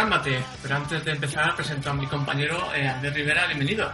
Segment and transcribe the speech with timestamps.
[0.00, 0.42] Gámbate.
[0.62, 3.46] Pero antes de empezar, presento a mi compañero eh, Albert Rivera.
[3.48, 3.92] Bienvenido.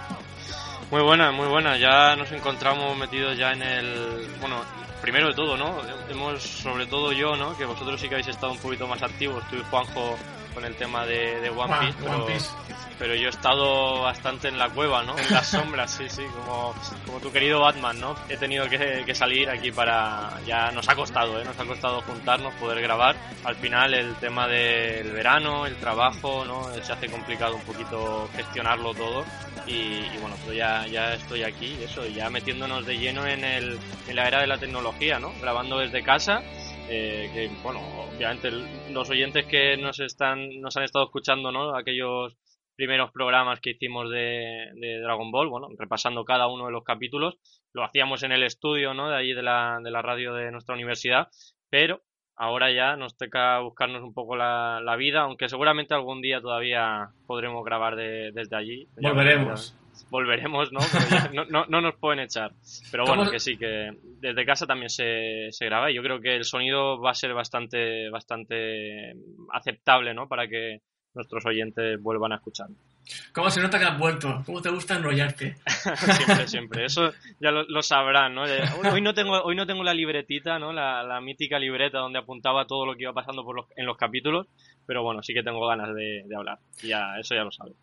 [0.88, 1.76] Muy buena, muy buena.
[1.76, 4.28] Ya nos encontramos metidos ya en el...
[4.40, 4.62] Bueno,
[5.02, 5.80] primero de todo, ¿no?
[6.08, 7.58] Hemos, sobre todo yo, ¿no?
[7.58, 9.42] Que vosotros sí que habéis estado un poquito más activos.
[9.50, 10.16] Tú y Juanjo
[10.56, 12.48] con el tema de, de One, Ah, Piece, One pero, Piece.
[12.98, 15.16] pero yo he estado bastante en la cueva, ¿no?
[15.18, 16.74] En las sombras, sí, sí, como,
[17.04, 18.14] como tu querido Batman, ¿no?
[18.30, 20.30] He tenido que, que salir aquí para...
[20.46, 21.44] Ya nos ha costado, ¿eh?
[21.44, 23.16] Nos ha costado juntarnos, poder grabar.
[23.44, 26.64] Al final el tema del verano, el trabajo, ¿no?
[26.82, 29.26] Se hace complicado un poquito gestionarlo todo.
[29.66, 33.78] Y, y bueno, pues ya, ya estoy aquí, eso, ya metiéndonos de lleno en, el,
[34.08, 35.32] en la era de la tecnología, ¿no?
[35.42, 36.40] Grabando desde casa
[36.88, 37.80] eh, que bueno,
[38.14, 38.50] obviamente
[38.90, 41.74] los oyentes que nos están, nos han estado escuchando, ¿no?
[41.76, 42.36] Aquellos
[42.76, 44.70] primeros programas que hicimos de,
[45.02, 47.38] Dragon Ball, bueno, repasando cada uno de los capítulos,
[47.72, 49.08] lo hacíamos en el estudio, ¿no?
[49.08, 51.28] De allí de la, de la radio de nuestra universidad,
[51.70, 52.02] pero
[52.36, 57.08] ahora ya nos toca buscarnos un poco la, la vida, aunque seguramente algún día todavía
[57.26, 58.88] podremos grabar de- desde allí.
[58.96, 59.74] Volveremos.
[60.10, 60.80] Volveremos, ¿no?
[60.92, 62.52] Pero ya no, no, no nos pueden echar.
[62.90, 63.90] Pero ¿Cómo- bueno, que sí, que
[64.20, 67.34] desde casa también se, se graba y yo creo que el sonido va a ser
[67.34, 69.12] bastante, bastante
[69.52, 70.28] aceptable, ¿no?
[70.28, 70.80] Para que
[71.14, 72.68] nuestros oyentes vuelvan a escuchar.
[73.32, 74.42] ¿Cómo se nota que has vuelto?
[74.44, 75.54] ¿Cómo te gusta enrollarte?
[76.16, 76.84] siempre, siempre.
[76.86, 78.42] Eso ya lo, lo sabrán, ¿no?
[78.92, 80.72] Hoy, no tengo, hoy no tengo la libretita, ¿no?
[80.72, 83.96] La, la mítica libreta donde apuntaba todo lo que iba pasando por los, en los
[83.96, 84.48] capítulos,
[84.86, 86.58] pero bueno, sí que tengo ganas de, de hablar.
[86.82, 87.74] Y ya, eso ya lo sabes.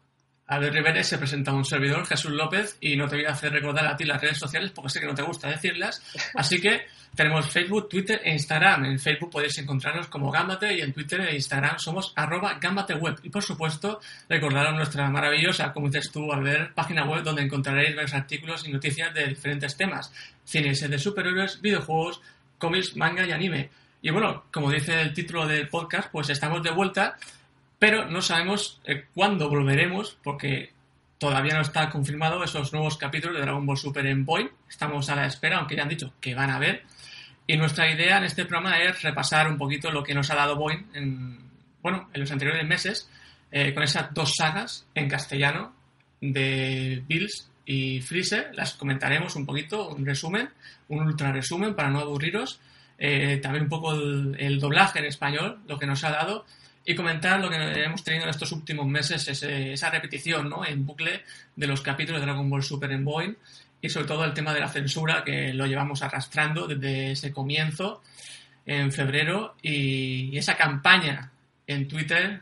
[0.47, 3.87] Albert Rivera se presenta un servidor, Jesús López, y no te voy a hacer recordar
[3.87, 6.01] a ti las redes sociales porque sé que no te gusta decirlas.
[6.35, 6.81] Así que
[7.15, 8.85] tenemos Facebook, Twitter e Instagram.
[8.85, 13.19] En Facebook podéis encontrarnos como Gambate y en Twitter e Instagram somos arroba gambateweb.
[13.23, 18.13] Y por supuesto, recordaros nuestra maravillosa, como dices tú, Albert, página web donde encontraréis varios
[18.13, 20.11] artículos y noticias de diferentes temas.
[20.43, 22.21] Cine, series de superhéroes, videojuegos,
[22.57, 23.69] cómics, manga y anime.
[24.01, 27.15] Y bueno, como dice el título del podcast, pues estamos de vuelta
[27.83, 30.71] pero no sabemos eh, cuándo volveremos porque
[31.17, 34.49] todavía no está confirmado esos nuevos capítulos de Dragon Ball Super en Boy.
[34.69, 36.83] Estamos a la espera, aunque ya han dicho que van a ver.
[37.45, 40.55] Y nuestra idea en este programa es repasar un poquito lo que nos ha dado
[40.55, 41.37] Boy en,
[41.81, 43.09] bueno, en los anteriores meses
[43.51, 45.73] eh, con esas dos sagas en castellano
[46.21, 48.51] de Bills y Freezer.
[48.55, 50.47] Las comentaremos un poquito, un resumen,
[50.87, 52.61] un ultra resumen para no aburriros.
[52.97, 56.45] Eh, también un poco el, el doblaje en español, lo que nos ha dado
[56.85, 60.65] y comentar lo que hemos tenido en estos últimos meses, ese- esa repetición ¿no?
[60.65, 61.23] en bucle
[61.55, 63.33] de los capítulos de Dragon Ball Super en Boeing
[63.81, 68.01] y sobre todo el tema de la censura que lo llevamos arrastrando desde ese comienzo
[68.65, 71.31] en febrero y, y esa campaña
[71.67, 72.41] en Twitter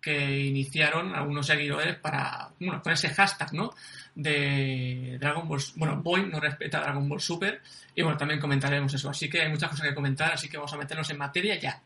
[0.00, 3.72] que iniciaron algunos seguidores para, bueno, con ese hashtag, ¿no?
[4.14, 7.60] De Dragon Ball, bueno, Boeing no respeta Dragon Ball Super
[7.94, 9.08] y bueno, también comentaremos eso.
[9.10, 11.80] Así que hay muchas cosas que comentar, así que vamos a meternos en materia ya.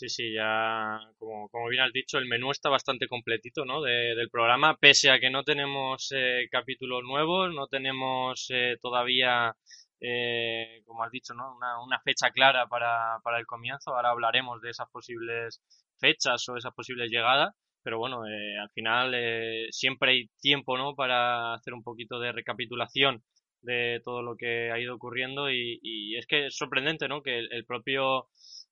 [0.00, 3.82] Sí, sí, ya, como, como bien has dicho, el menú está bastante completito, ¿no?
[3.82, 9.54] de- del programa, pese a que no tenemos eh, capítulos nuevos, no tenemos eh, todavía,
[10.00, 11.54] eh, como has dicho, ¿no?
[11.84, 13.94] Una, fecha clara para, para el comienzo.
[13.94, 15.60] Ahora hablaremos de esas posibles
[15.98, 17.54] fechas o esas posibles llegadas.
[17.82, 20.94] Pero bueno, eh, al final eh, siempre hay tiempo, ¿no?
[20.94, 23.22] Para hacer un poquito de recapitulación
[23.62, 27.22] de todo lo que ha ido ocurriendo y, y es que es sorprendente, ¿no?
[27.22, 28.28] Que el propio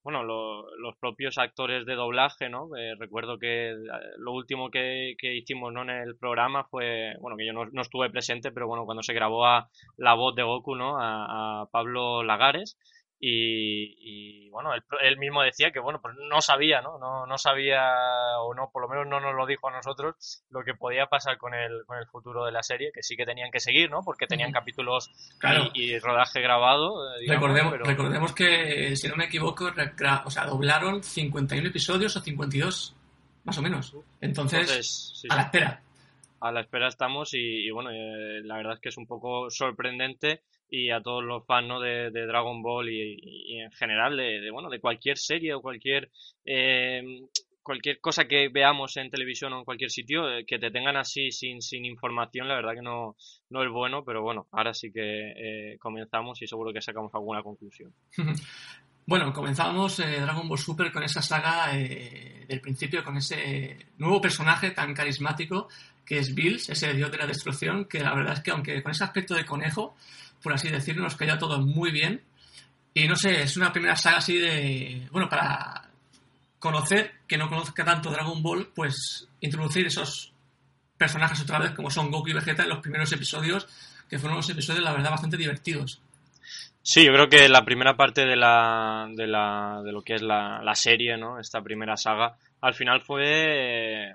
[0.09, 2.75] bueno, lo- los propios actores de doblaje, ¿no?
[2.77, 3.75] Eh, recuerdo que eh,
[4.19, 5.83] lo último que, que hicimos, ¿no?
[5.83, 9.45] En el programa fue, bueno, que yo no, estuve presente, pero bueno, cuando se grabó
[9.47, 9.69] a
[9.99, 10.97] la voz de Goku, ¿no?
[10.99, 12.79] A Pablo Lagares.
[13.21, 16.99] Y, y, bueno, él, él mismo decía que, bueno, pues no sabía, ¿no?
[16.99, 17.27] ¿no?
[17.27, 17.83] No sabía,
[18.41, 21.37] o no, por lo menos no nos lo dijo a nosotros, lo que podía pasar
[21.37, 24.03] con el, con el futuro de la serie, que sí que tenían que seguir, ¿no?
[24.05, 25.65] Porque tenían capítulos Claro.
[25.75, 27.13] y, y rodaje grabado.
[27.17, 29.73] eh, digamos, Recordemos, pero- recordemos que, si no me equivoco,
[30.25, 32.95] o sea, doblaron 51 episodios o 52,
[33.45, 33.97] más o menos.
[34.21, 35.83] Entonces, Entonces, sí, a la espera.
[36.41, 39.51] A la espera estamos y, y bueno, eh, la verdad es que es un poco
[39.51, 41.81] sorprendente y a todos los fans ¿no?
[41.81, 45.63] de, de Dragon Ball y, y en general de, de, bueno de cualquier serie o
[45.63, 46.11] cualquier
[46.45, 47.03] eh,
[47.63, 51.31] cualquier cosa que veamos en televisión o en cualquier sitio eh, que te tengan así
[51.31, 53.17] sin, sin información la verdad que no,
[53.51, 57.43] no es bueno pero bueno ahora sí que eh, comenzamos y seguro que sacamos alguna
[57.43, 57.93] conclusión
[59.09, 64.21] Bueno, comenzamos eh, Dragon Ball Super con esa saga eh, del principio, con ese nuevo
[64.21, 65.69] personaje tan carismático
[66.09, 68.93] que es Bills, ese dios de la destrucción, que la verdad es que aunque con
[68.93, 69.95] ese aspecto de conejo,
[70.43, 72.23] por así decirlo, nos cayó todo muy bien.
[72.95, 75.91] Y no sé, es una primera saga así de, bueno, para
[76.59, 80.33] conocer, que no conozca tanto Dragon Ball, pues introducir esos
[80.97, 83.69] personajes otra vez como son Goku y Vegeta en los primeros episodios,
[84.09, 86.01] que fueron unos episodios, la verdad, bastante divertidos.
[86.81, 90.23] Sí, yo creo que la primera parte de, la, de, la, de lo que es
[90.23, 91.39] la, la serie, ¿no?
[91.39, 94.15] Esta primera saga, al final fue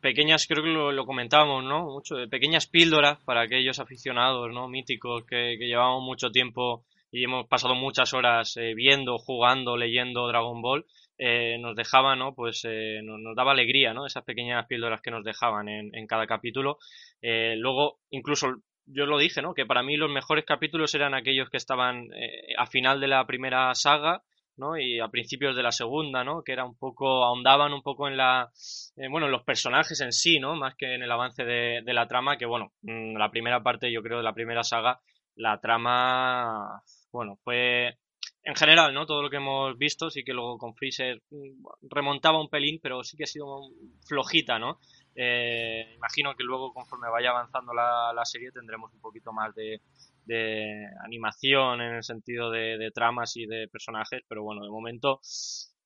[0.00, 1.84] pequeñas, creo que lo, comentábamos, ¿no?
[1.84, 4.68] Mucho, de pequeñas píldoras para aquellos aficionados, ¿no?
[4.68, 10.28] Míticos que, que llevamos mucho tiempo y hemos pasado muchas horas eh, viendo, jugando, leyendo
[10.28, 10.84] Dragon Ball,
[11.16, 12.34] eh, nos dejaba, ¿no?
[12.34, 14.06] Pues eh, nos, daba alegría, ¿no?
[14.06, 16.78] Esas pequeñas píldoras que nos dejaban en, en cada capítulo.
[17.20, 18.48] luego, incluso
[18.86, 19.54] yo lo dije, ¿no?
[19.54, 22.08] Que para mí los mejores capítulos eran aquellos que estaban
[22.56, 24.22] a final de la primera saga
[24.58, 24.76] ¿no?
[24.76, 26.42] Y a principios de la segunda, ¿no?
[26.42, 28.50] Que era un poco, ahondaban un poco en la,
[28.96, 30.54] eh, bueno, en los personajes en sí, ¿no?
[30.56, 33.92] Más que en el avance de, de la trama, que bueno, mm, la primera parte,
[33.92, 35.00] yo creo, de la primera saga,
[35.36, 36.82] la trama,
[37.12, 37.96] bueno, fue,
[38.42, 39.06] en general, ¿no?
[39.06, 43.04] Todo lo que hemos visto, sí que luego con Freezer mm, remontaba un pelín, pero
[43.04, 43.46] sí que ha sido
[44.06, 44.78] flojita, ¿no?
[45.14, 49.80] Eh, imagino que luego, conforme vaya avanzando la, la serie, tendremos un poquito más de,
[50.28, 55.20] de animación en el sentido de, tramas y de personajes, pero bueno, de momento,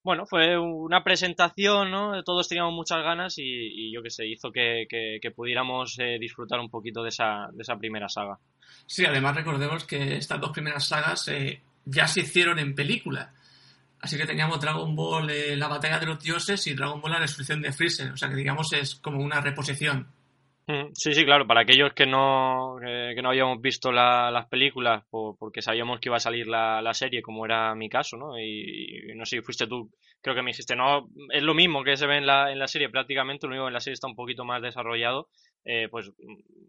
[0.02, 2.22] bueno, fue una presentación, ¿no?
[2.24, 4.86] Todos teníamos muchas ganas y, yo que sé, hizo que,
[5.34, 8.38] pudiéramos eh, disfrutar un poquito de esa, de esa primera saga.
[8.84, 13.32] Sí, además recordemos que estas dos primeras sagas eh, ya se hicieron en película.
[14.00, 17.20] Así que teníamos Dragon Ball, eh, la batalla de los dioses y Dragon Ball, la
[17.20, 18.10] destrucción de Freezer.
[18.10, 20.08] O sea que digamos es como una reposición.
[20.66, 21.46] Mm, sí, sí, claro.
[21.46, 26.20] Para aquellos que no, que, no habíamos visto las películas porque sabíamos que iba a
[26.20, 28.38] salir la, la serie, como era mi caso, ¿no?
[28.38, 32.06] Y, no sé fuiste tú, creo que me dijiste, no, es lo mismo que se
[32.06, 34.44] ve en la, en la serie prácticamente, lo que en la serie está un poquito
[34.44, 35.28] más desarrollado.
[35.64, 36.10] Eh, pues,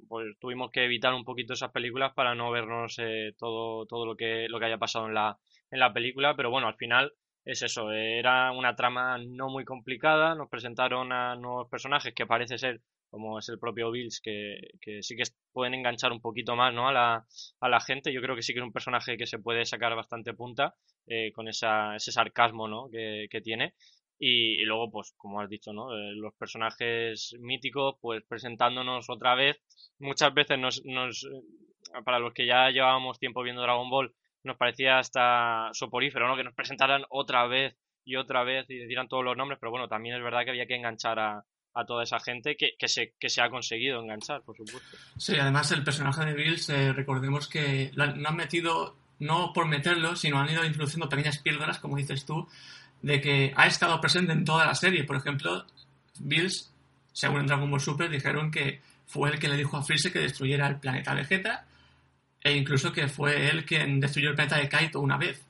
[0.07, 4.15] pues tuvimos que evitar un poquito esas películas para no vernos eh, todo, todo lo
[4.15, 5.37] que, lo que haya pasado en la,
[5.71, 6.35] en la película.
[6.35, 7.11] Pero bueno, al final
[7.45, 12.57] es eso, era una trama no muy complicada, nos presentaron a nuevos personajes que parece
[12.57, 12.81] ser
[13.13, 15.21] como es el propio Bills, que, que, sí que
[15.51, 16.87] pueden enganchar un poquito más ¿no?
[16.87, 17.27] a, la,
[17.59, 18.11] a la gente.
[18.11, 20.73] Yo creo que sí que es un personaje que se puede sacar bastante punta
[21.05, 22.89] eh, con esa, ese sarcasmo ¿no?
[22.91, 23.75] que, que tiene.
[24.17, 25.93] Y, luego, pues, como has dicho, ¿no?
[25.93, 29.61] Eh, los personajes míticos, pues presentándonos otra vez.
[29.99, 31.27] Muchas veces nos, nos,
[32.05, 36.35] para los que ya llevábamos tiempo viendo Dragon Ball, nos parecía hasta soporífero, ¿no?
[36.35, 39.87] Que nos presentaran otra vez y otra vez y dieran todos los nombres, pero bueno,
[39.87, 43.13] también es verdad que había que enganchar a, a toda esa gente que, que, se,
[43.19, 44.97] que se ha conseguido enganchar, por supuesto.
[45.17, 49.53] Sí, además el personaje de Bills, eh, recordemos que lo han, no han metido, no
[49.53, 52.47] por meterlo, sino han ido introduciendo pequeñas píldoras, como dices tú,
[53.01, 55.03] de que ha estado presente en toda la serie.
[55.03, 55.65] Por ejemplo,
[56.19, 56.71] Bills,
[57.11, 60.19] según en Dragon Ball Super, dijeron que fue el que le dijo a Freezer que
[60.19, 61.65] destruyera el planeta Vegeta,
[62.41, 65.43] e incluso que fue él quien destruyó el planeta de Kaito una vez.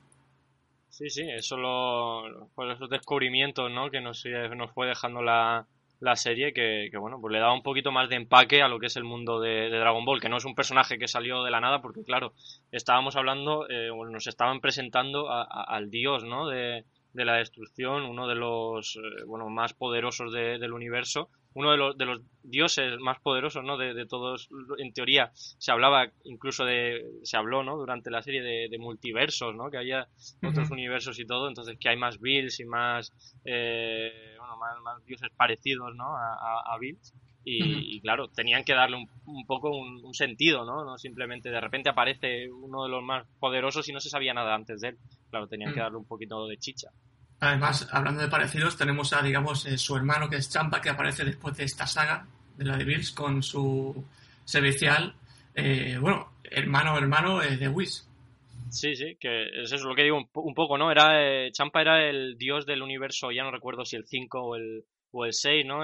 [0.88, 3.90] Sí, sí, eso lo, pues esos descubrimientos ¿no?
[3.90, 4.24] que nos,
[4.56, 5.66] nos fue dejando la,
[6.00, 8.78] la serie que, que, bueno, pues le daba un poquito más de empaque a lo
[8.78, 11.50] que es el mundo de, Dragon Ball, que no es un personaje que salió de
[11.50, 12.32] la nada, porque claro,
[12.72, 16.48] estábamos hablando, eh, nos estaban presentando al dios, ¿no?
[16.48, 21.76] De, de, la destrucción, uno de los, eh, bueno, más poderosos del universo, uno de
[21.76, 23.76] los, de los dioses más poderosos, ¿no?
[23.78, 27.76] De, de, todos, en teoría, se hablaba incluso de, se habló, ¿no?
[27.76, 29.70] Durante la serie de, multiversos, ¿no?
[29.70, 30.08] Que haya
[30.46, 33.12] otros universos y todo, entonces que hay más Bills y más,
[33.44, 36.16] eh, bueno, más, dioses parecidos, ¿no?
[36.16, 37.14] A, a, Bills.
[37.46, 40.84] Y, claro, tenían que darle un, un poco un, sentido, ¿no?
[40.84, 44.54] No simplemente de repente aparece uno de los más poderosos y no se sabía nada
[44.54, 44.98] antes de él.
[45.28, 46.88] Claro, tenían que darle un poquito de chicha.
[47.40, 51.24] Además, hablando de parecidos, tenemos a, digamos, eh, su hermano que es Champa, que aparece
[51.24, 52.26] después de esta saga,
[52.56, 54.04] de la de Bills, con su
[54.44, 55.14] servicial,
[55.54, 58.08] eh, bueno, hermano hermano eh, de Whis.
[58.70, 60.90] Sí, sí, que es eso lo que digo un, poco, ¿no?
[60.90, 64.84] Era Champa era el dios del universo, ya no recuerdo si el 5 o el,
[65.12, 65.82] o el 6, ¿no?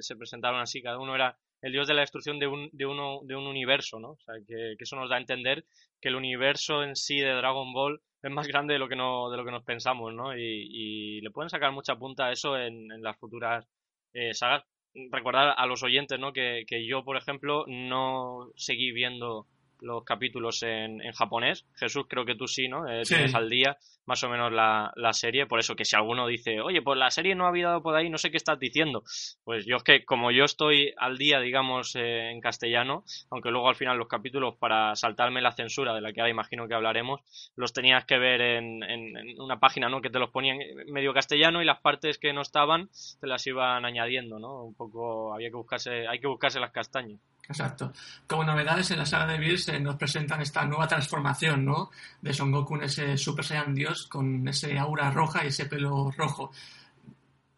[0.00, 3.20] se presentaron así, cada uno era el dios de la destrucción de un, de uno,
[3.24, 4.10] de un universo, ¿no?
[4.10, 5.64] O sea, que eso nos da a entender
[6.00, 9.30] que el universo en sí de Dragon Ball es más grande de lo que no
[9.30, 12.88] de lo que nos pensamos no y, le pueden sacar mucha punta a eso en,
[13.02, 13.66] las futuras
[14.12, 14.64] eh, sagas.
[15.12, 19.46] Recordar a los oyentes no que, que, yo por ejemplo no seguí viendo
[19.80, 21.66] los capítulos en, en japonés.
[21.74, 22.88] Jesús, creo que tú sí, ¿no?
[22.88, 25.46] Eh, tienes al día más o menos la, la, serie.
[25.46, 28.10] Por eso que si alguno dice, oye, pues la serie no ha habido por ahí,
[28.10, 29.04] no sé qué estás diciendo.
[29.44, 33.68] Pues yo es que como yo estoy al día, digamos, eh, en castellano, aunque luego
[33.68, 37.20] al final los capítulos para saltarme la censura de la que ahora imagino que hablaremos,
[37.54, 40.00] los tenías que ver en, en, una página, ¿no?
[40.00, 40.58] Que te los ponían
[40.88, 44.64] medio castellano y las partes que no estaban te las iban añadiendo, ¿no?
[44.64, 47.20] Un poco había que buscarse, hay que buscarse las castañas.
[47.50, 47.92] Exacto.
[48.28, 51.90] Como novedades en la saga de Bills eh, nos presentan esta nueva transformación, ¿no?
[52.22, 56.12] De Son Goku en ese Super Saiyan Dios con ese aura roja y ese pelo
[56.16, 56.52] rojo.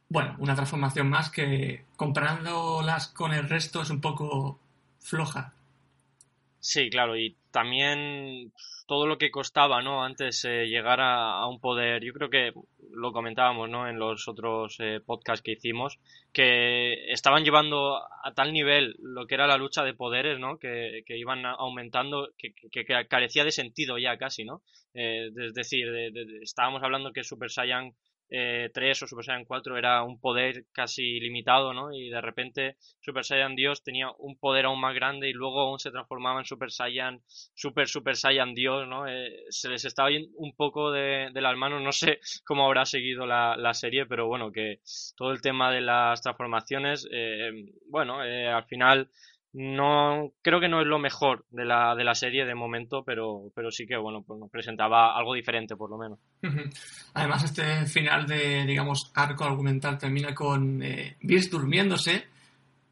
[0.09, 4.59] Bueno, una transformación más que comparándolas con el resto es un poco
[4.99, 5.53] floja.
[6.65, 8.53] Sí, claro, y también
[8.87, 10.05] todo lo que costaba, ¿no?
[10.05, 12.53] Antes eh, llegar a, un poder, yo creo que
[12.93, 13.89] lo comentábamos, ¿no?
[13.89, 15.99] En los otros eh, podcasts que hicimos,
[16.33, 20.59] que estaban llevando a tal nivel lo que era la lucha de poderes, ¿no?
[20.59, 24.63] Que, que iban aumentando, que, que, carecía de sentido ya casi, ¿no?
[24.95, 25.89] Eh, es decir,
[26.43, 27.93] estábamos hablando que Super Saiyan
[28.35, 31.93] eh, 3 o Super Saiyan 4 era un poder casi limitado, ¿no?
[31.93, 35.79] Y de repente Super Saiyan Dios tenía un poder aún más grande y luego aún
[35.79, 37.21] se transformaba en Super Saiyan,
[37.55, 39.07] Super Super Saiyan Dios, ¿no?
[39.07, 43.27] Eh, se les estaba yendo un poco de, las manos, no sé cómo habrá seguido
[43.27, 44.81] la, la, serie, pero bueno, que
[45.15, 47.51] todo el tema de las transformaciones, eh,
[47.91, 49.11] bueno, eh, al final
[49.53, 53.51] no creo que no es lo mejor de la, de la serie de momento, pero,
[53.55, 56.19] pero sí que bueno, pues nos presentaba algo diferente por lo menos.
[57.15, 61.17] Además, este final de, digamos, arco argumental termina con eh,
[61.51, 62.27] durmiéndose,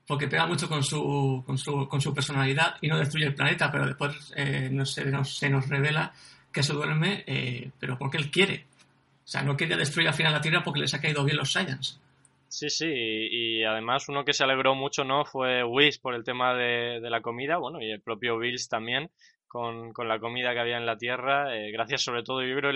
[0.06, 3.70] porque pega mucho con su, con su, con su personalidad y no destruye el planeta,
[3.70, 6.12] pero después eh, no se, nos, se nos revela
[6.52, 8.66] que se duerme, eh, pero porque él quiere.
[9.24, 11.52] O sea, no quería destruir al final la Tierra porque les ha caído bien los
[11.52, 12.00] Saiyans.
[12.50, 15.24] Sí, sí, y, además uno que se alegró mucho, ¿no?
[15.24, 19.08] Fue Whis por el tema de, la comida, bueno, y el propio Bills también,
[19.46, 22.72] con, con la comida que había en la Tierra, eh, gracias sobre todo, yo creo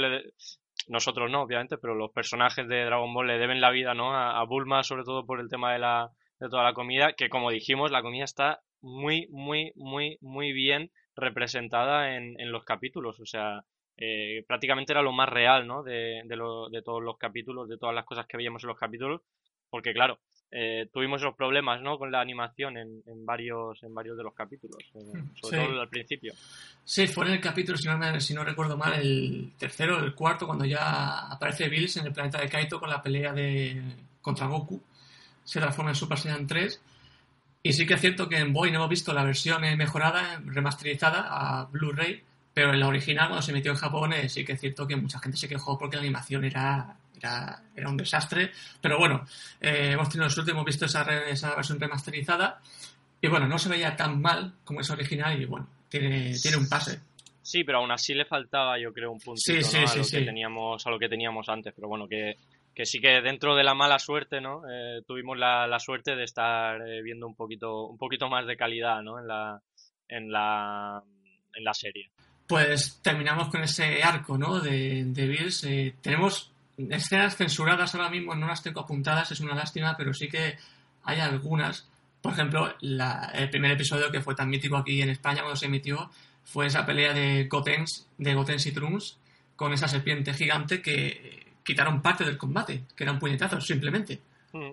[0.87, 4.15] nosotros no, obviamente, pero los personajes de Dragon Ball le deben la vida, ¿no?
[4.17, 7.51] A, Bulma, sobre todo por el tema de la de toda la comida, que como
[7.51, 13.27] dijimos, la comida está muy, muy, muy, muy bien representada en, en los capítulos, o
[13.27, 13.65] sea,
[13.97, 15.83] eh, prácticamente era lo más real, ¿no?
[15.83, 16.37] De, de,
[16.71, 19.23] de todos los capítulos, de todas las cosas que veíamos en los capítulos,
[19.75, 20.21] porque claro,
[20.53, 21.99] eh, tuvimos esos problemas ¿no?
[21.99, 25.81] con la animación en, en varios en varios de los capítulos, eh, hmm, sobre todo
[25.81, 26.33] al principio.
[26.85, 30.47] Sí, fue en el capítulo, si no, si no recuerdo mal, el tercero el cuarto,
[30.47, 33.83] cuando ya aparece Bills en el planeta de Kaito con la pelea de
[34.23, 34.81] contra Goku,
[35.43, 36.81] se transforma en Super Saiyan 3.
[37.65, 40.41] Y sí que es cierto que en Boy no hemos visto la versión eh, mejorada,
[40.47, 42.23] remasterizada a Blu-ray,
[42.55, 45.19] pero en la original, cuando se emitió en Japón, sí que es cierto que mucha
[45.19, 48.51] gente se quejó porque la animación era era, un desastre.
[48.81, 49.25] Pero bueno,
[49.61, 52.61] eh, hemos tenido suerte, hemos visto esa, esa versión remasterizada.
[53.21, 56.69] Y bueno, no se veía tan mal como es original y bueno, tiene, tiene un
[56.69, 57.01] pase.
[57.45, 60.91] Sí, pero aún así le faltaba, yo creo, un puntito a, lo que teníamos, a
[60.91, 61.75] lo que teníamos antes.
[61.77, 62.39] Pero bueno, que,
[62.75, 64.63] que sí que dentro de la mala suerte, ¿no?
[64.67, 68.57] Eh, tuvimos la, la, suerte de estar eh, viendo un poquito, un poquito más de
[68.57, 69.19] calidad, ¿no?
[69.19, 69.61] En la,
[70.09, 71.03] en la,
[71.55, 72.11] en la serie.
[72.47, 74.61] Pues terminamos con ese arco, ¿no?
[74.61, 75.67] De, de Bills.
[76.01, 80.57] tenemos escenas censuradas ahora mismo no las tengo apuntadas, es una lástima, pero sí que
[81.05, 81.89] hay algunas.
[82.21, 86.11] Por ejemplo, el primer episodio que fue tan mítico aquí en España cuando se emitió
[86.45, 89.19] fue esa pelea de Gotens, de Gotens y Trunks
[89.57, 94.21] con esa serpiente gigante que quitaron parte del combate, que eran puñetazos simplemente.
[94.53, 94.73] Mm.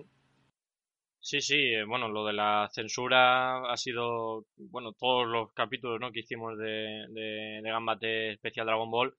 [1.20, 6.10] Sí, sí, eh, bueno, lo de la censura ha sido, bueno, todos los capítulos ¿no?
[6.10, 9.14] que hicimos de, de, de Gambate especial Dragon Ball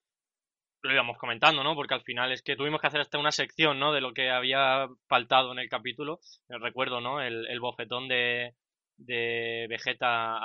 [0.83, 1.75] lo íbamos comentando, ¿no?
[1.75, 3.93] Porque al final es que tuvimos que hacer hasta una sección, ¿no?
[3.93, 6.19] De lo que había faltado en el capítulo.
[6.49, 7.21] Recuerdo, ¿no?
[7.21, 8.53] El, bofetón de,
[8.97, 10.37] de Vegeta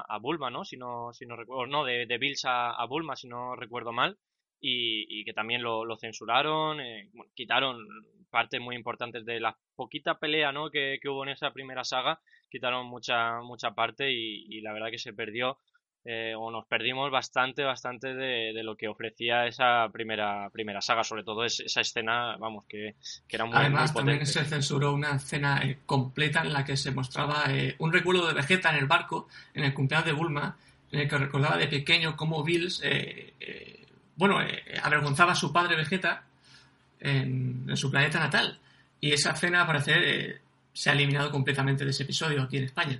[0.00, 0.64] a, Bulma, ¿no?
[0.64, 4.18] Si no, si no recuerdo, no, de, Bills a, Bulma, si no recuerdo mal.
[4.60, 7.86] Y, que también lo, censuraron, eh, quitaron
[8.30, 10.70] partes muy importantes de la poquita pelea, ¿no?
[10.70, 12.20] Que, que hubo en esa primera saga,
[12.50, 15.58] quitaron mucha, mucha parte y, y la verdad que se perdió
[16.06, 21.02] eh, o nos perdimos bastante, bastante de, de, lo que ofrecía esa primera, primera saga,
[21.02, 22.96] sobre todo esa escena, vamos, que,
[23.26, 26.90] que era muy Además, también se censuró una escena eh, completa en la que se
[26.90, 30.58] mostraba eh, un recuerdo de Vegeta en el barco, en el cumpleaños de Bulma,
[30.92, 32.82] en el que recordaba de pequeño cómo Bills,
[34.16, 34.38] bueno,
[34.82, 36.24] avergonzaba a su padre Vegeta
[37.00, 38.60] en, en, su planeta natal.
[39.00, 40.40] Y esa escena, al parecer,
[40.72, 42.98] se ha eliminado completamente de ese episodio aquí en España.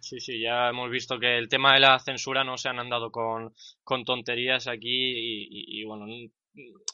[0.00, 3.10] Sí, sí, ya hemos visto que el tema de la censura no se han andado
[3.10, 6.06] con, con tonterías aquí y, bueno,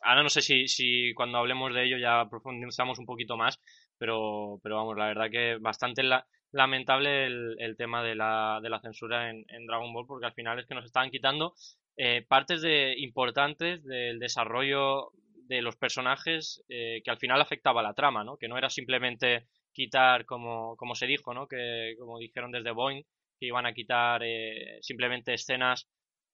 [0.03, 3.61] ahora no sé si, si cuando hablemos de ello ya profundizamos un poquito más,
[3.99, 6.03] pero, pero vamos, la verdad que bastante
[6.51, 10.67] lamentable el, tema de la, de la censura en, Dragon Ball, porque al final es
[10.67, 11.55] que nos estaban quitando
[11.99, 15.11] eh, partes de, importantes del desarrollo
[15.47, 18.39] de los personajes eh, que al final afectaba la trama, ¿no?
[18.39, 21.47] Que no era simplemente quitar, como, como se dijo, ¿no?
[21.47, 23.03] Que como dijeron desde Boeing,
[23.39, 25.89] que iban a quitar eh, simplemente escenas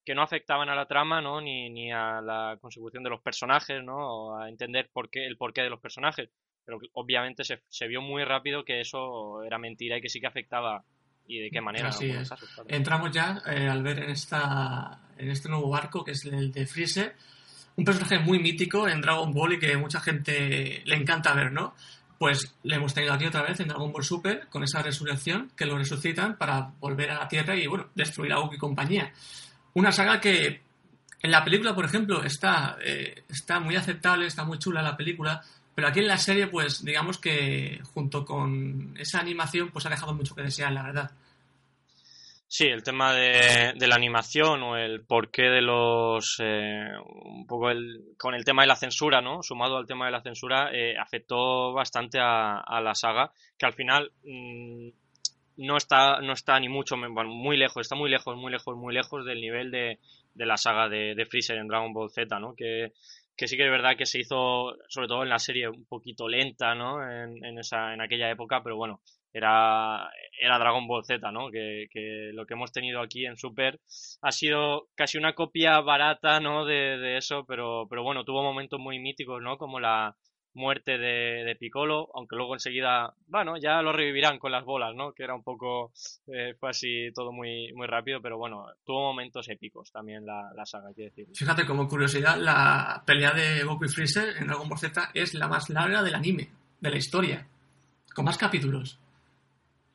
[0.05, 1.41] que no afectaban a la trama, ¿no?
[1.41, 3.97] Ni, ni a la consecución de los personajes, ¿no?
[3.97, 6.31] O a entender por qué, el porqué de los personajes.
[6.65, 10.27] Pero obviamente se, se vio muy rápido que eso era mentira y que sí que
[10.27, 10.85] afectaba
[11.29, 11.89] y de qué manera.
[11.89, 12.31] Así es.
[12.69, 16.67] Entramos ya eh, al ver en, esta, en este nuevo arco que es el de
[16.67, 17.15] Freezer,
[17.77, 21.75] un personaje muy mítico en Dragon Ball y que mucha gente le encanta ver, ¿no?
[22.19, 25.67] Pues le hemos tenido aquí otra vez en Dragon Ball Super con esa resurrección que
[25.67, 29.13] lo resucitan para volver a la Tierra y, bueno, destruir a Goku y compañía.
[29.75, 30.61] Una saga que
[31.21, 35.43] en la película, por ejemplo, está, eh, está muy aceptable, está muy chula la película,
[35.75, 40.15] pero aquí en la serie, pues digamos que junto con esa animación, pues ha dejado
[40.15, 41.11] mucho que desear, la verdad.
[42.51, 46.39] Sí, el tema de, la animación o el porqué de los.
[46.41, 46.89] Eh,
[47.25, 49.43] un poco el, con el tema de la censura, ¿no?
[49.43, 54.11] Sumado al tema de la censura, eh, afectó bastante a, la saga, que al final
[54.25, 54.89] mm,
[55.59, 59.27] no, está, no está ni mucho, muy lejos, está muy lejos, muy lejos, muy lejos
[59.27, 59.99] del nivel de,
[60.35, 62.55] la saga de, de, Freezer en Dragon Ball Z, ¿no?
[62.55, 62.93] Que,
[63.39, 66.27] que sí que es verdad que se hizo, sobre todo en la serie, un poquito
[66.29, 67.01] lenta, ¿no?
[67.09, 69.01] En, en, esa, en aquella época, pero bueno,
[69.33, 71.49] era, era Dragon Ball Z, ¿no?
[71.49, 73.79] Que, que, lo que hemos tenido aquí en Super
[74.23, 76.65] ha sido casi una copia barata, ¿no?
[76.65, 79.57] De, de, eso, pero, pero bueno, tuvo momentos muy míticos, ¿no?
[79.57, 80.17] Como la
[80.59, 85.13] muerte de, de Piccolo, aunque luego enseguida, bueno, ya lo revivirán con las bolas, ¿no?
[85.13, 85.93] Que era un poco,
[86.27, 90.67] eh, fue así todo muy, muy rápido, pero bueno, tuvo momentos épicos también la, la
[90.67, 91.27] saga, quiero decir.
[91.35, 95.49] Fíjate, como curiosidad, la pelea de Goku y Freezer en Dragon Ball Z es la
[95.49, 96.51] más larga del anime,
[96.81, 97.47] de la historia,
[98.15, 98.99] con más capítulos.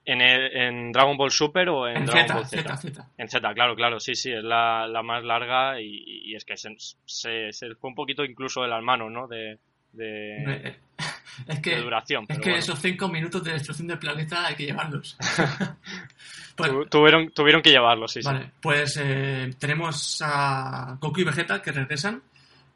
[0.05, 2.77] ¿En, ¿En, Dragon Ball Super o en, Dragon Z, Ball Z?
[2.77, 6.43] Z, En Z, claro, claro, sí, sí, es la, la más larga y, y es
[6.43, 9.27] que se, se, se, fue un poquito incluso de las manos, ¿no?
[9.27, 9.59] De,
[9.93, 10.75] de,
[11.47, 12.25] es que, de duración.
[12.27, 15.17] Es que esos cinco minutos de destrucción del planeta hay que llevarlos.
[16.55, 18.51] pues, tuvieron, tuvieron que llevarlos, sí, vale, sí.
[18.61, 22.21] Pues eh, tenemos a Goku y Vegeta que regresan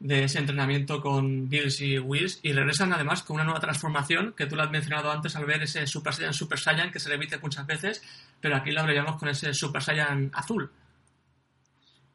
[0.00, 4.46] de ese entrenamiento con Bills y Whis y regresan además con una nueva transformación que
[4.46, 7.38] tú lo has mencionado antes al ver ese Super Saiyan Super Saiyan que se repite
[7.38, 8.02] muchas veces,
[8.40, 10.70] pero aquí lo abreviamos con ese Super Saiyan azul.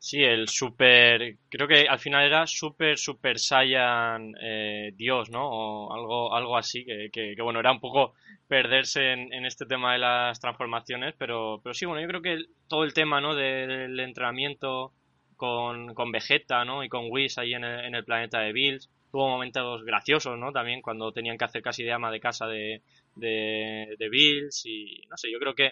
[0.04, 1.38] Sí, el Super.
[1.50, 5.50] Creo que al final era Super Super Saiyan eh, Dios, ¿no?
[5.50, 8.14] O algo, algo así, que, que, que bueno, era un poco
[8.50, 12.46] perderse en, en, este tema de las transformaciones, pero, pero sí, bueno, yo creo que
[12.68, 13.34] todo el tema, ¿no?
[13.34, 14.92] del entrenamiento
[15.38, 16.84] con, con Vegeta, ¿no?
[16.84, 18.90] Y con Whis ahí en el, en el planeta de Bills.
[19.10, 20.52] Tuvo momentos graciosos, ¿no?
[20.52, 22.82] También cuando tenían que hacer casi de ama de casa de,
[23.16, 25.72] de, de Bills y no sé, yo creo que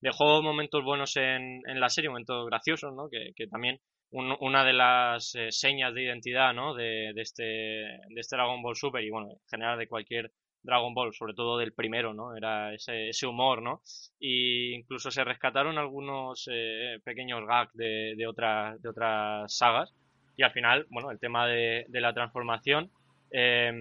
[0.00, 3.08] dejó momentos buenos en, en la serie, momentos graciosos, ¿no?
[3.08, 6.74] Que, que también un, una de las eh, señas de identidad, ¿no?
[6.74, 10.32] De, de, este, de este Dragon Ball Super y bueno, en general de cualquier
[10.62, 12.36] Dragon Ball, sobre todo del primero, ¿no?
[12.36, 13.82] Era ese, ese humor, ¿no?
[14.18, 19.94] Y incluso se rescataron algunos eh, pequeños gags de, de, otra, de otras sagas.
[20.36, 22.90] Y al final, bueno, el tema de, de la transformación,
[23.32, 23.72] eh,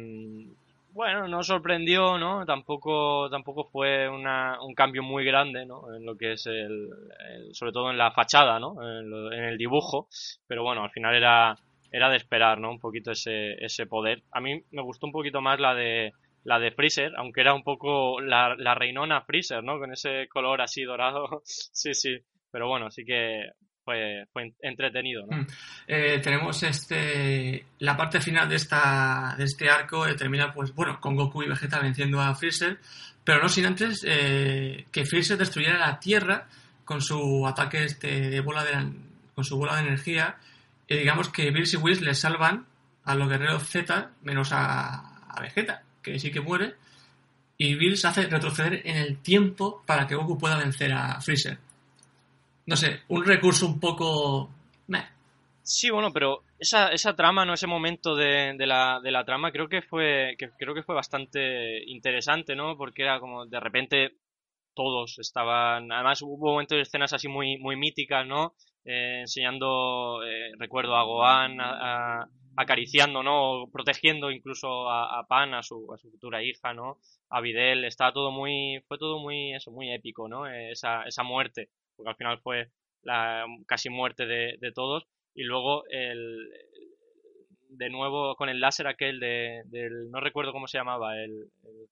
[0.91, 2.45] bueno, no sorprendió, ¿no?
[2.45, 5.93] Tampoco, tampoco fue una, un cambio muy grande, ¿no?
[5.95, 6.89] En lo que es el,
[7.51, 8.75] sobre todo en la fachada, ¿no?
[8.81, 10.07] En, lo, en, el dibujo.
[10.47, 11.55] Pero bueno, al final era,
[11.91, 12.71] era de esperar, ¿no?
[12.71, 14.23] Un poquito ese, ese poder.
[14.31, 17.63] A mí me gustó un poquito más la de, la de Freezer, aunque era un
[17.63, 19.79] poco la, la reinona Freezer, ¿no?
[19.79, 21.41] Con ese color así dorado.
[21.45, 22.17] sí, sí.
[22.51, 23.51] Pero bueno, sí que
[23.89, 25.37] fue, fue entretenido, ¿no?
[25.37, 25.47] Mm.
[25.87, 30.99] Eh, tenemos este la parte final de esta de este arco eh, termina pues bueno
[31.01, 32.77] con Goku y Vegeta venciendo a Freezer,
[33.23, 36.45] pero no sin antes eh, que Freezer destruyera la Tierra
[36.85, 38.73] con su ataque este de bola de
[39.33, 40.37] con su bola de energía
[40.87, 42.67] y digamos que Bills y Whis le salvan
[43.05, 46.75] a los guerreros Z menos a, a Vegeta que sí que muere,
[47.57, 51.57] y Bills hace retroceder en el tiempo para que Goku pueda vencer a Freezer.
[52.69, 54.47] No sé, un recurso un poco...
[54.89, 55.03] Meh.
[55.63, 57.55] Sí, bueno, pero esa, esa trama, ¿no?
[57.55, 61.83] Ese momento de, de, la, de la trama creo que fue creo que fue bastante
[61.89, 62.77] interesante, ¿no?
[62.77, 64.17] Porque era como de repente
[64.75, 65.91] todos estaban...
[65.91, 68.53] Además hubo momentos de escenas así muy, muy míticas, ¿no?
[68.85, 71.57] Eh, enseñando, eh, recuerdo a Gohan,
[72.55, 73.67] acariciando, ¿no?
[73.73, 76.99] Protegiendo incluso a, Pan, a su, a su, futura hija, ¿no?
[77.29, 80.45] A Videl, estaba todo muy, fue todo muy, eso, muy épico, ¿no?
[80.45, 82.69] Esa, esa muerte, porque al final fue
[83.03, 85.05] la casi muerte de, de todos.
[85.35, 86.49] Y luego el,
[87.69, 91.49] de nuevo con el láser aquel de, del, no recuerdo cómo se llamaba, el,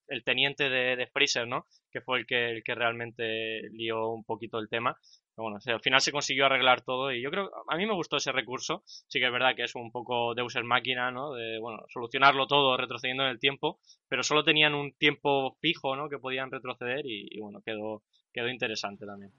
[0.08, 1.65] el, teniente de, de, Freezer, ¿no?
[1.91, 4.98] Que fue el que, el que realmente lió un poquito el tema.
[5.36, 8.32] bueno, al final se consiguió arreglar todo y yo creo, a mí me gustó ese
[8.32, 8.84] recurso.
[8.86, 11.34] Sí que es verdad que es un poco Deus Ex Máquina, ¿no?
[11.34, 16.10] De, bueno, solucionarlo todo retrocediendo en el tiempo, pero solo tenían un tiempo fijo, ¿no?
[16.10, 19.32] Que podían retroceder y, y bueno, quedó, quedó interesante también.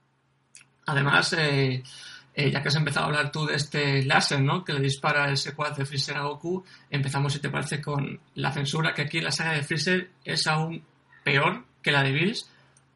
[0.91, 1.83] Además, eh,
[2.33, 4.63] eh, ya que has empezado a hablar tú de este láser, ¿no?
[4.63, 8.51] Que le dispara el secuaz de Freezer a Goku, empezamos, si te parece, con la
[8.51, 10.83] censura, que aquí la saga de Freezer es aún
[11.23, 12.49] peor que la de Bills,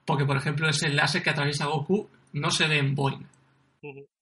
[0.06, 3.28] porque, por ejemplo, ese láser que atraviesa Goku no se ve en Boeing.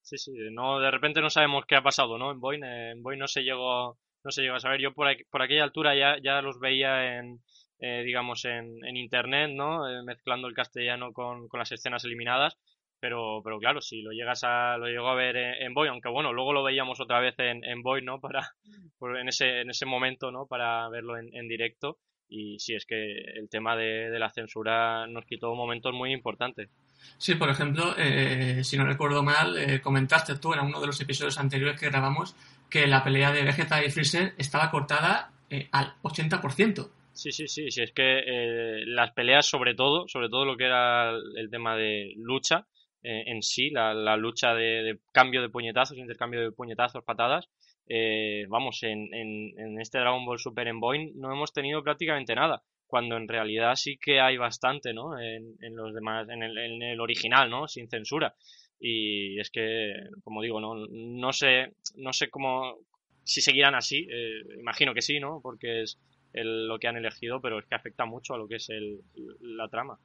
[0.01, 2.31] Sí, sí, no, de repente no sabemos qué ha pasado, ¿no?
[2.31, 4.81] En Boeing, en Boeing no se llegó, no se llegó a saber.
[4.81, 7.41] Yo por, por aquella altura ya, ya los veía en,
[7.79, 9.87] eh, digamos, en, en internet, ¿no?
[9.87, 12.57] Eh, mezclando el castellano con, con las escenas eliminadas
[13.01, 16.31] pero, pero claro, si lo llegas a, lo llego a ver en, Boy, aunque bueno,
[16.31, 18.19] luego lo veíamos otra vez en, en Boy, ¿no?
[18.21, 18.51] Para,
[19.19, 20.45] en ese, en ese momento, ¿no?
[20.45, 21.97] Para verlo en, en directo.
[22.29, 26.69] Y sí, es que el tema de, de, la censura nos quitó momentos muy importantes.
[27.17, 31.01] Sí, por ejemplo, eh, si no recuerdo mal, eh, comentaste tú en uno de los
[31.01, 32.35] episodios anteriores que grabamos
[32.69, 36.89] que la pelea de Vegeta y Freezer estaba cortada eh, al 80%.
[37.13, 40.65] Sí, sí, sí, sí, es que eh, las peleas sobre todo, sobre todo lo que
[40.65, 42.65] era el tema de lucha,
[43.03, 47.49] eh, en sí, la, lucha de, cambio de puñetazos, intercambio de puñetazos, patadas.
[47.87, 52.35] Eh, vamos, en, en, en, este Dragon Ball Super en Boeing no hemos tenido prácticamente
[52.35, 55.19] nada, cuando en realidad sí que hay bastante, ¿no?
[55.19, 57.67] En, los demás, el, en el original, ¿no?
[57.67, 58.35] Sin censura.
[58.79, 62.77] Y es que, como digo, no, no sé, no sé cómo,
[63.23, 65.39] si seguirán así, eh, imagino que sí, ¿no?
[65.41, 65.99] Porque es
[66.33, 69.01] lo que han elegido, pero es que afecta mucho a lo que es el,
[69.41, 69.97] la trama.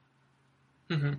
[0.89, 1.17] Uh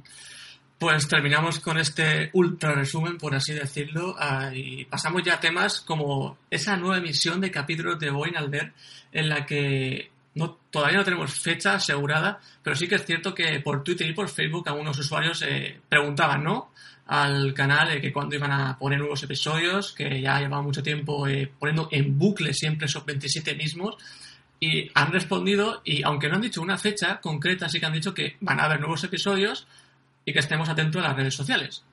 [0.78, 5.80] pues terminamos con este ultra resumen, por así decirlo, ah, y pasamos ya a temas
[5.80, 8.72] como esa nueva emisión de capítulos de Boeing al ver,
[9.12, 13.58] en la que no, todavía no tenemos fecha asegurada, pero sí que es cierto que
[13.58, 16.70] por Twitter y por Facebook algunos usuarios eh, preguntaban, ¿no?
[17.06, 21.26] Al canal eh, que cuando iban a poner nuevos episodios, que ya llevaba mucho tiempo
[21.26, 23.96] eh, poniendo en bucle siempre esos 27 mismos,
[24.60, 28.14] y han respondido, y aunque no han dicho una fecha concreta, sí que han dicho
[28.14, 29.66] que van a haber nuevos episodios,
[30.28, 31.86] y que estemos atentos a las redes sociales.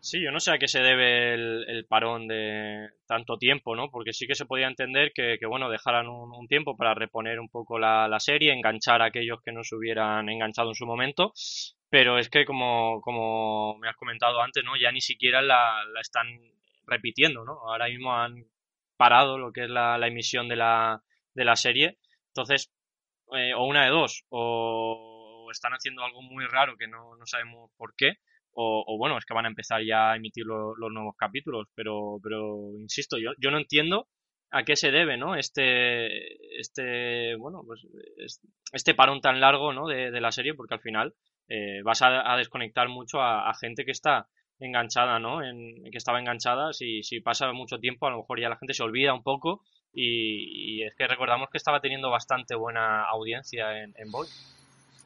[0.00, 3.90] Sí, yo no sé a qué se debe el, parón de tanto tiempo, ¿no?
[3.92, 7.78] Porque sí que se podía entender que, bueno, dejaran un, tiempo para reponer un poco
[7.78, 11.32] la, serie, enganchar a aquellos que no se hubieran enganchado en su momento,
[11.88, 14.76] pero es que como, como me has comentado antes, ¿no?
[14.76, 16.26] Ya ni siquiera la, están
[16.86, 17.60] repitiendo, ¿no?
[17.68, 18.46] Ahora mismo han
[18.96, 21.02] parado lo que es la, emisión de la,
[21.34, 22.72] de la serie, entonces,
[23.32, 25.09] eh, o una de dos, o
[25.50, 28.14] están haciendo algo muy raro que no, no sabemos por qué,
[28.52, 32.72] o, bueno, es que van a empezar ya a emitir los nuevos capítulos, pero, pero
[32.78, 34.08] insisto, yo, yo no entiendo
[34.50, 35.36] a qué se debe, ¿no?
[35.36, 37.86] Este, este, bueno, pues
[38.72, 39.86] este parón tan largo, ¿no?
[39.86, 41.14] De, la serie, porque al final
[41.48, 45.42] eh, vas a, desconectar mucho a, gente que está enganchada, ¿no?
[45.42, 48.74] En, que estaba enganchada, si, si pasa mucho tiempo, a lo mejor ya la gente
[48.74, 53.94] se olvida un poco y, es que recordamos que estaba teniendo bastante buena audiencia en,
[53.96, 54.10] en.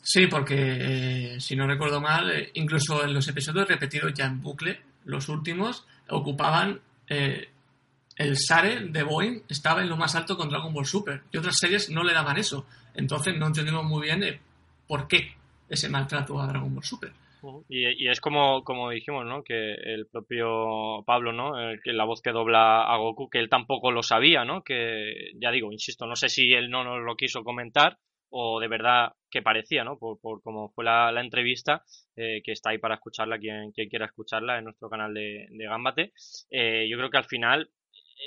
[0.06, 4.42] Sí, porque eh, si no recuerdo mal, eh, incluso en los episodios repetidos ya en
[4.42, 7.48] bucle, los últimos, ocupaban eh,
[8.16, 11.56] el Sare de Boeing estaba en lo más alto con Dragon Ball Super y otras
[11.56, 12.66] series no le daban eso.
[12.94, 14.38] Entonces no entendimos muy bien
[14.86, 15.32] por qué
[15.70, 17.10] ese maltrato a Dragon Ball Super.
[17.70, 19.42] Y, es como, como dijimos, ¿no?
[19.42, 21.52] Que el propio Pablo, ¿no?
[21.82, 24.62] que la voz que dobla a Goku, que él tampoco lo sabía, ¿no?
[24.62, 27.98] Que, ya digo, insisto, no sé si él no nos lo quiso comentar
[28.36, 29.98] o de verdad que parecía, ¿no?
[29.98, 31.82] Por, por cómo fue la, entrevista,
[32.14, 35.64] eh, que está ahí para escucharla quien, quien, quiera escucharla en nuestro canal de, de
[35.64, 36.12] Gambate.
[36.50, 37.68] Eh, yo creo que al final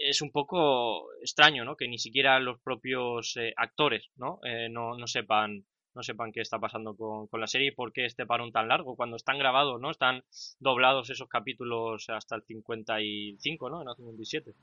[0.01, 1.77] es un poco extraño, ¿no?
[1.77, 4.41] Que ni siquiera los propios eh, actores, ¿no?
[4.69, 4.97] ¿no?
[4.97, 5.63] No sepan
[5.95, 8.67] no sepan qué está pasando con, con, la serie y por qué este parón tan
[8.67, 9.89] largo, cuando están grabados, ¿no?
[9.89, 10.23] Están
[10.59, 13.81] doblados esos capítulos hasta el 55, ¿no?
[13.81, 14.53] En el 57.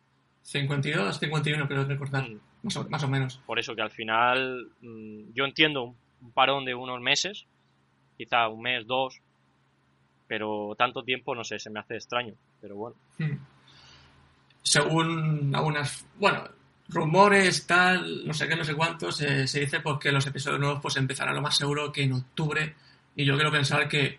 [0.43, 2.41] 52, 51, creo recordar, mm.
[2.63, 3.41] más, o, más o menos.
[3.47, 7.45] Por eso que al final mm, yo entiendo un parón de unos meses,
[8.17, 9.21] quizá un mes, dos,
[10.27, 12.97] pero tanto tiempo, no sé, se me hace extraño, pero bueno.
[13.19, 13.37] Hmm.
[14.63, 16.49] Según algunas, bueno,
[16.89, 20.81] rumores, tal, no sé qué, no sé cuántos, eh, se dice porque los episodios nuevos
[20.81, 22.75] pues empezarán lo más seguro que en octubre,
[23.15, 24.19] y yo quiero pensar que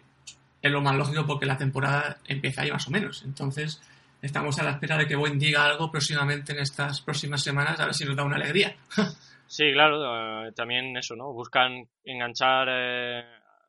[0.61, 3.81] es lo más lógico porque la temporada empieza ahí más o menos, entonces
[4.21, 7.85] estamos a la espera de que Boeing diga algo próximamente en estas próximas semanas, a
[7.85, 8.75] ver si nos da una alegría.
[9.47, 11.34] sí, claro, eh, también eso, ¿no?
[11.34, 13.23] Buscan enganchar eh,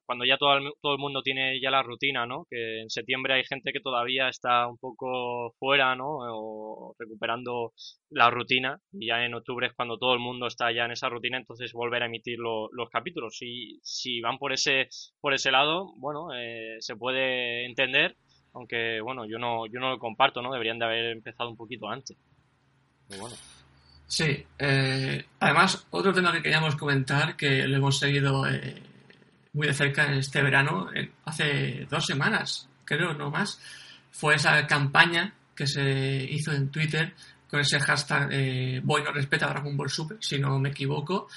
[0.07, 2.47] cuando ya todo el, todo el mundo tiene ya la rutina, ¿no?
[2.49, 6.19] Que en septiembre hay gente que todavía está un poco fuera, ¿no?
[6.21, 7.73] O recuperando
[8.11, 11.09] la rutina y ya en octubre es cuando todo el mundo está ya en esa
[11.09, 13.37] rutina, entonces volver a emitir los capítulos.
[13.37, 14.89] Si, si van por ese,
[15.21, 18.17] por ese lado, bueno, eh, se puede entender,
[18.55, 20.53] aunque bueno, yo no, yo no lo comparto, ¿no?
[20.53, 22.17] Deberían de haber empezado un poquito antes.
[23.09, 23.37] Pero bueno.
[24.07, 28.83] Sí, eh, además, otro tema que queríamos comentar, que lo hemos seguido eh,
[29.53, 30.88] muy de cerca este verano,
[31.25, 33.61] hace dos semanas, creo, no más,
[34.11, 35.83] fue esa campaña que se
[36.31, 37.14] hizo en Twitter
[37.49, 41.29] con ese hashtag eh, Boy no respeta Dragon Ball Super, si no me equivoco,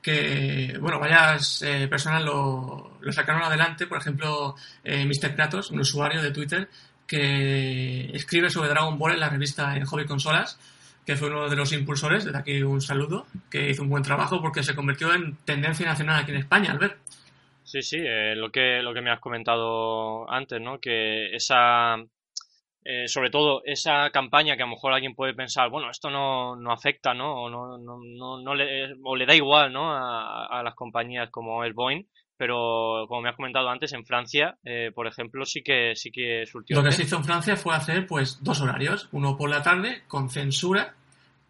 [0.00, 5.34] que, bueno, varias eh, personas lo, lo, sacaron adelante, por ejemplo, eh, Mr.
[5.34, 6.68] Kratos, un usuario de Twitter
[7.06, 10.58] que escribe sobre Dragon Ball en la revista en Hobby Consolas,
[11.06, 14.42] que fue uno de los impulsores, desde aquí un saludo, que hizo un buen trabajo
[14.42, 16.96] porque se convirtió en tendencia nacional aquí en España, al ver.
[17.62, 20.80] Sí, sí, eh, lo, que, lo que me has comentado antes, ¿no?
[20.80, 21.96] Que esa,
[22.84, 26.56] eh, sobre todo esa campaña que a lo mejor alguien puede pensar, bueno, esto no,
[26.56, 27.42] no afecta, ¿no?
[27.42, 29.92] O, no, no, no, le, o le da igual, ¿no?
[29.92, 32.04] A, a las compañías como el Boeing,
[32.36, 36.44] pero como me has comentado antes, en Francia, eh, por ejemplo, sí que sí que
[36.46, 36.76] surtió.
[36.76, 40.02] Lo que se hizo en Francia fue hacer pues dos horarios, uno por la tarde
[40.06, 40.94] con censura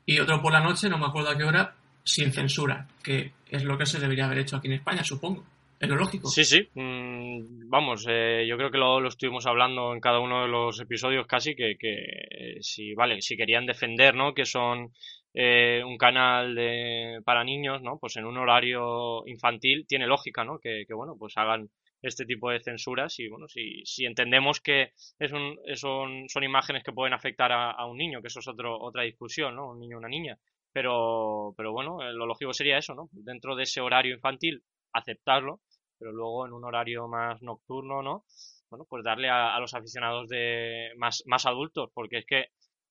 [0.05, 3.65] y otro por la noche, no me acuerdo a qué hora, sin censura, que es
[3.65, 5.45] lo que se debería haber hecho aquí en España, supongo.
[5.79, 6.29] Es lo lógico.
[6.29, 6.69] Sí, sí.
[6.75, 10.81] Mm, vamos, eh, yo creo que lo, lo, estuvimos hablando en cada uno de los
[10.81, 14.33] episodios casi, que, que eh, si, vale, si querían defender, ¿no?
[14.33, 14.93] Que son
[15.39, 17.99] eh, un canal de, para niños, ¿no?
[17.99, 20.59] Pues en un horario infantil tiene lógica, ¿no?
[20.59, 21.69] Que, bueno, pues hagan
[22.01, 26.83] este tipo de censuras y bueno, si, si entendemos que es un, son, son imágenes
[26.83, 29.69] que pueden afectar a, a, un niño, que eso es otro, otra discusión, ¿no?
[29.73, 30.39] Un niño o una niña.
[30.73, 33.11] Pero, pero bueno, eh, lo lógico sería eso, ¿no?
[33.13, 34.63] Dentro de ese horario infantil,
[34.95, 35.61] aceptarlo,
[35.99, 38.25] pero luego en un horario más nocturno, ¿no?
[38.71, 42.47] Bueno, pues darle a, a los aficionados de más, más adultos, porque es que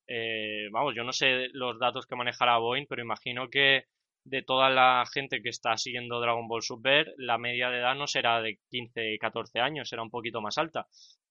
[0.07, 3.85] eh, vamos, yo no sé los datos que manejará Boeing, pero imagino que
[4.23, 8.07] de toda la gente que está siguiendo Dragon Ball Super, la media de edad no
[8.07, 10.87] será de 15, 14 años, será un poquito más alta.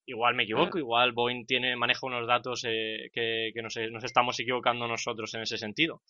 [0.07, 4.39] Igual me equivoco, igual Boeing tiene, maneja unos datos eh, que, que nos, nos, estamos
[4.39, 6.01] equivocando nosotros en ese sentido,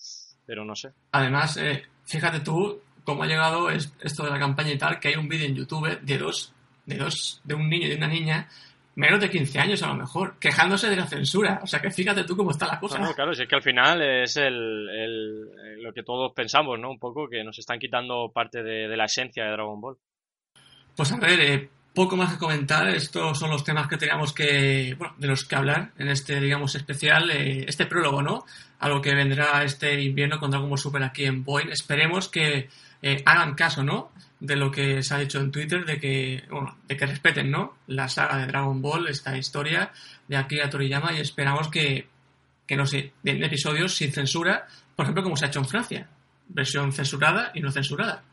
[0.45, 0.89] pero no sé.
[1.11, 5.15] Además, eh, fíjate tú cómo ha llegado esto de la campaña y tal, que hay
[5.15, 6.53] un vídeo en YouTube de dos,
[6.85, 8.49] de dos, de un niño y de una niña
[8.95, 11.59] menos de 15 años a lo mejor, quejándose de la censura.
[11.63, 12.99] O sea que fíjate tú cómo está la cosa.
[12.99, 16.91] No, claro, si es que al final es el, el, lo que todos pensamos, ¿no?
[16.91, 19.97] Un poco que nos están quitando parte de, de la esencia de Dragon Ball.
[20.95, 22.87] Pues a ver, eh, poco más que comentar.
[22.89, 26.75] Estos son los temas que teníamos que, bueno, de los que hablar en este, digamos,
[26.75, 28.45] especial, eh, este prólogo, ¿no?
[28.79, 31.69] A lo que vendrá este invierno con Dragon Ball Super aquí en Boeing.
[31.69, 32.69] Esperemos que
[33.01, 34.11] eh, hagan caso, ¿no?
[34.39, 37.77] De lo que se ha dicho en Twitter, de que, bueno, de que respeten, ¿no?
[37.87, 39.91] La saga de Dragon Ball, esta historia
[40.27, 42.07] de Akira Toriyama y esperamos que,
[42.67, 46.09] que no sé, den episodios sin censura, por ejemplo, como se ha hecho en Francia,
[46.47, 48.23] versión censurada y no censurada.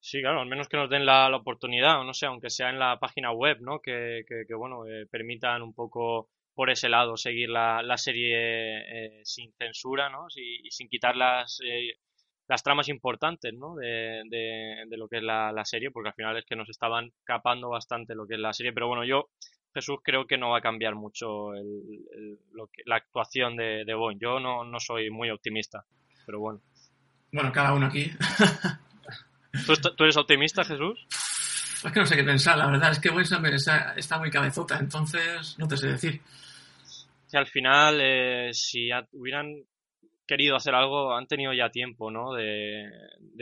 [0.00, 2.70] Sí, claro, al menos que nos den la, la oportunidad, o no sé, aunque sea
[2.70, 3.80] en la página web, ¿no?
[3.80, 8.36] Que, que, que bueno, eh, permitan un poco por ese lado seguir la, la serie
[8.38, 10.26] eh, sin censura, ¿no?
[10.34, 11.98] Y, y sin quitar las eh,
[12.48, 13.76] las tramas importantes ¿no?
[13.76, 16.68] de, de, de, lo que es la, la, serie, porque al final es que nos
[16.68, 18.72] estaban capando bastante lo que es la serie.
[18.72, 19.28] Pero bueno, yo,
[19.74, 21.82] Jesús, creo que no va a cambiar mucho el,
[22.12, 24.18] el, lo que, la actuación de, de Boeing.
[24.18, 25.84] Yo no, no soy muy optimista,
[26.24, 26.60] pero bueno.
[27.30, 28.10] Bueno, cada uno aquí.
[29.66, 31.06] ¿Tú, ¿Tú, eres optimista, Jesús?
[31.84, 34.78] Es que no sé qué pensar, la verdad es que Boeing está, está muy cabezota,
[34.78, 36.20] entonces no te sé decir.
[37.26, 39.54] Si al final, eh, si hubieran
[40.28, 42.34] querido hacer algo, han tenido ya tiempo, ¿no?
[42.34, 42.88] De,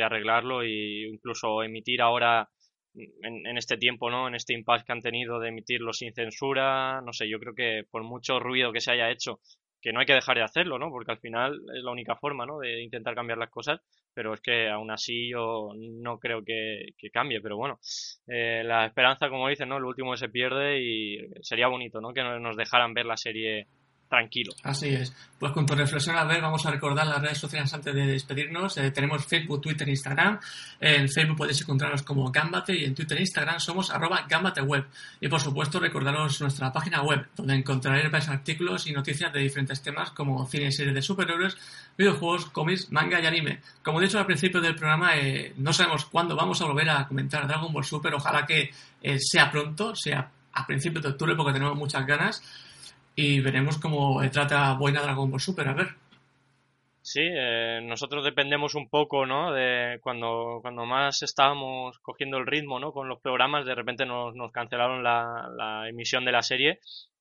[0.02, 2.48] arreglarlo e incluso emitir ahora
[2.94, 4.28] en, en, este tiempo, ¿no?
[4.28, 7.84] En este impasse que han tenido de emitirlo sin censura, no sé, yo creo que
[7.90, 9.40] por mucho ruido que se haya hecho,
[9.82, 10.90] que no hay que dejar de hacerlo, ¿no?
[10.90, 12.58] Porque al final es la única forma, ¿no?
[12.58, 13.80] De intentar cambiar las cosas,
[14.14, 17.78] pero es que aún así yo no creo que, que cambie, pero bueno,
[18.26, 19.78] eh, la esperanza, como dicen, ¿no?
[19.78, 22.12] Lo último se pierde y sería bonito, ¿no?
[22.12, 23.68] Que nos dejaran ver la serie
[24.08, 24.52] tranquilo.
[24.62, 25.12] Así es.
[25.38, 28.76] Pues con tu reflexión a ver, vamos a recordar las redes sociales antes de despedirnos.
[28.78, 30.40] Eh, tenemos Facebook, Twitter, Instagram.
[30.80, 34.86] En Facebook podéis encontrarnos como Gambate y en Twitter e Instagram somos arroba gambateweb.
[35.20, 39.82] Y por supuesto recordaros nuestra página web, donde encontraréis varios artículos y noticias de diferentes
[39.82, 41.56] temas como cine y series de superhéroes,
[41.98, 43.60] videojuegos, cómics, manga y anime.
[43.82, 47.06] Como he dicho al principio del programa, eh, no sabemos cuándo vamos a volver a
[47.06, 48.14] comentar Dragon Ball Super.
[48.14, 48.70] Ojalá que
[49.02, 52.42] eh, sea pronto, sea a principios de octubre, porque tenemos muchas ganas
[53.16, 55.88] y veremos cómo trata Buena Dragon Ball Super, a ver.
[57.00, 59.52] Sí, eh, nosotros dependemos un poco, ¿no?
[59.52, 62.92] De cuando, cuando más estábamos cogiendo el ritmo, ¿no?
[62.92, 66.80] Con los programas, de repente nos, nos cancelaron la, emisión de la serie.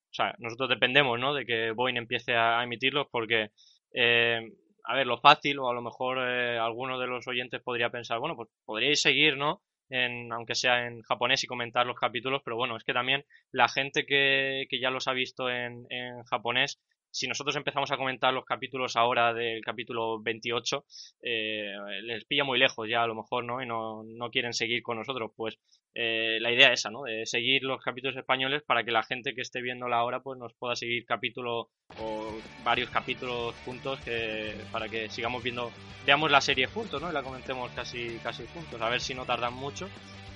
[0.09, 1.33] O sea, nosotros dependemos, ¿no?
[1.33, 3.51] De que Boeing empiece a, emitirlos porque,
[3.93, 4.41] eh,
[4.83, 8.19] a ver, lo fácil, o a lo mejor eh, alguno de los oyentes podría pensar,
[8.19, 9.61] bueno, pues podríais seguir, ¿no?
[9.89, 13.67] En, aunque sea en japonés y comentar los capítulos, pero bueno, es que también la
[13.67, 16.79] gente que, que ya los ha visto en, en japonés
[17.15, 20.83] si nosotros empezamos a comentar los capítulos ahora del capítulo 28,
[21.21, 21.73] eh,
[22.03, 23.63] les pilla muy lejos ya a lo mejor, ¿no?
[23.63, 25.31] Y no, no quieren seguir con nosotros.
[25.33, 25.57] Pues
[25.93, 27.03] eh, la idea es esa, ¿no?
[27.03, 30.37] De seguir los capítulos españoles para que la gente que esté viendo la hora pues
[30.37, 31.69] nos pueda seguir capítulo
[32.01, 35.71] o varios capítulos juntos que, para que sigamos viendo,
[36.05, 37.09] veamos la serie juntos, ¿no?
[37.09, 39.87] Y la comentemos casi, casi juntos, a ver si no tardan mucho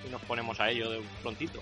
[0.07, 1.59] y nos ponemos a ello de prontito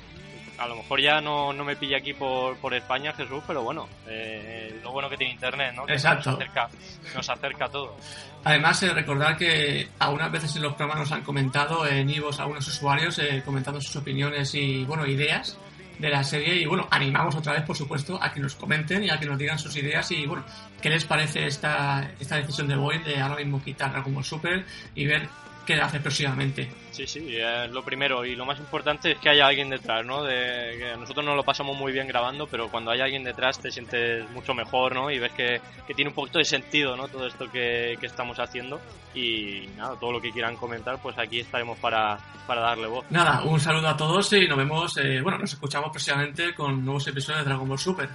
[0.57, 3.87] a lo mejor ya no, no me pilla aquí por, por España, Jesús, pero bueno,
[4.07, 5.87] eh, lo bueno que tiene Internet, ¿no?
[5.87, 6.31] Exacto.
[6.31, 6.69] Nos acerca,
[7.15, 7.95] nos acerca todo.
[8.43, 12.67] Además, eh, recordar que algunas veces en los programas nos han comentado en Ivos algunos
[12.67, 15.57] usuarios eh, comentando sus opiniones y, bueno, ideas
[15.99, 19.09] de la serie y bueno, animamos otra vez, por supuesto, a que nos comenten y
[19.09, 20.45] a que nos digan sus ideas y bueno,
[20.81, 24.65] qué les parece esta, esta decisión de Boyd de ahora mismo quitar Dragon Ball Super
[24.93, 25.27] y ver
[25.67, 26.69] que hace próximamente.
[26.91, 30.23] Sí, sí, eh, lo primero y lo más importante es que haya alguien detrás, ¿no?
[30.23, 33.69] De, que nosotros no lo pasamos muy bien grabando, pero cuando hay alguien detrás te
[33.69, 35.11] sientes mucho mejor, ¿no?
[35.11, 37.09] Y ves que, que tiene un poquito de sentido, ¿no?
[37.09, 38.79] Todo esto que, que, estamos haciendo
[39.13, 43.05] y nada, todo lo que quieran comentar, pues aquí estaremos para, para darle voz.
[43.09, 47.05] Nada, un saludo a todos y nos vemos, eh, bueno, nos escuchamos próximamente con nuevos
[47.07, 48.09] episodios de Dragon Ball Super.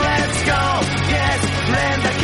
[0.00, 0.80] Let's go.
[1.10, 2.19] Yes,